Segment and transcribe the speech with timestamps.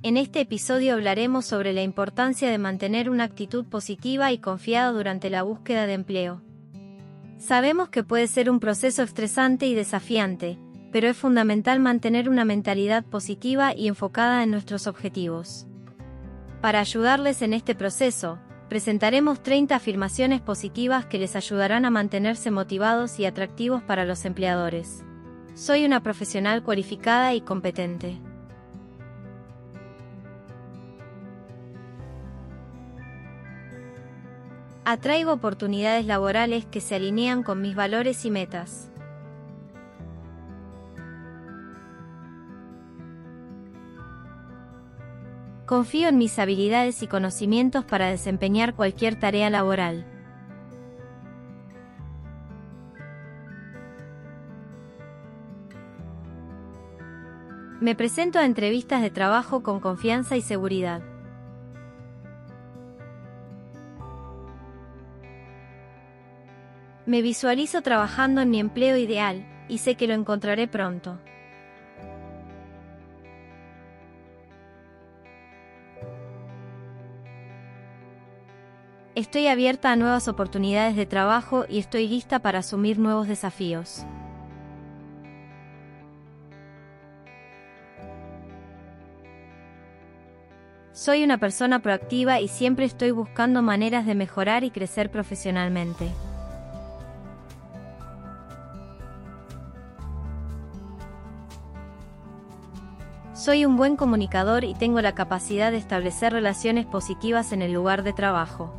[0.00, 5.28] En este episodio hablaremos sobre la importancia de mantener una actitud positiva y confiada durante
[5.28, 6.40] la búsqueda de empleo.
[7.36, 10.56] Sabemos que puede ser un proceso estresante y desafiante,
[10.92, 15.66] pero es fundamental mantener una mentalidad positiva y enfocada en nuestros objetivos.
[16.60, 18.38] Para ayudarles en este proceso,
[18.68, 25.02] presentaremos 30 afirmaciones positivas que les ayudarán a mantenerse motivados y atractivos para los empleadores.
[25.54, 28.20] Soy una profesional cualificada y competente.
[34.90, 38.90] Atraigo oportunidades laborales que se alinean con mis valores y metas.
[45.66, 50.06] Confío en mis habilidades y conocimientos para desempeñar cualquier tarea laboral.
[57.82, 61.02] Me presento a entrevistas de trabajo con confianza y seguridad.
[67.08, 71.18] Me visualizo trabajando en mi empleo ideal, y sé que lo encontraré pronto.
[79.14, 84.04] Estoy abierta a nuevas oportunidades de trabajo y estoy lista para asumir nuevos desafíos.
[90.92, 96.10] Soy una persona proactiva y siempre estoy buscando maneras de mejorar y crecer profesionalmente.
[103.38, 108.02] Soy un buen comunicador y tengo la capacidad de establecer relaciones positivas en el lugar
[108.02, 108.74] de trabajo.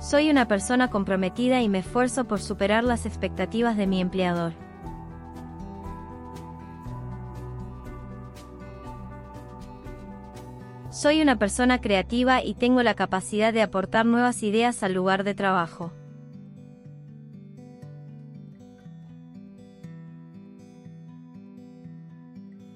[0.00, 4.54] Soy una persona comprometida y me esfuerzo por superar las expectativas de mi empleador.
[10.88, 15.34] Soy una persona creativa y tengo la capacidad de aportar nuevas ideas al lugar de
[15.34, 15.92] trabajo.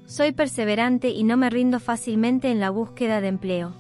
[0.09, 3.75] Soy perseverante y no me rindo fácilmente en la búsqueda de empleo.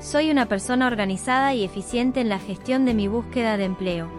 [0.00, 4.10] Soy una persona organizada y eficiente en la gestión de mi búsqueda de empleo.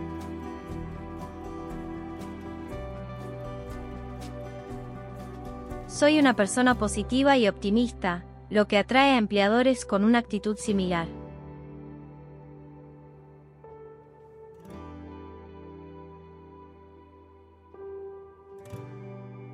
[5.87, 11.07] Soy una persona positiva y optimista, lo que atrae a empleadores con una actitud similar.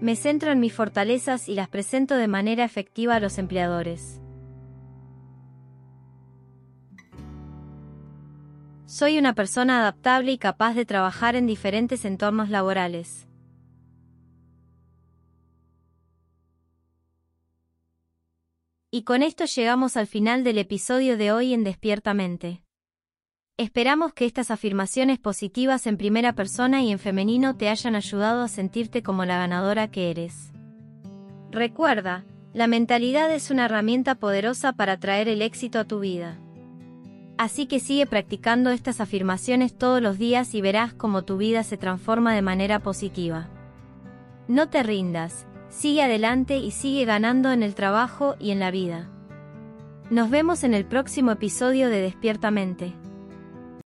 [0.06, 4.22] Me centro en mis fortalezas y las presento de manera efectiva a los empleadores.
[8.86, 13.28] Soy una persona adaptable y capaz de trabajar en diferentes entornos laborales.
[18.92, 22.65] Y con esto llegamos al final del episodio de hoy en Despiertamente.
[23.58, 28.50] Esperamos que estas afirmaciones positivas en primera persona y en femenino te hayan ayudado a
[28.50, 30.52] sentirte como la ganadora que eres.
[31.52, 36.38] Recuerda, la mentalidad es una herramienta poderosa para traer el éxito a tu vida.
[37.38, 41.78] Así que sigue practicando estas afirmaciones todos los días y verás cómo tu vida se
[41.78, 43.48] transforma de manera positiva.
[44.50, 49.10] No te rindas, sigue adelante y sigue ganando en el trabajo y en la vida.
[50.10, 52.94] Nos vemos en el próximo episodio de Despiertamente.